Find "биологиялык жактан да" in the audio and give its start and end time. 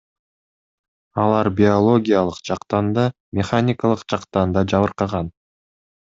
1.59-3.03